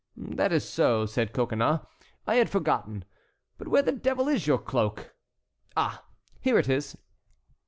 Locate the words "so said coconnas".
0.67-1.81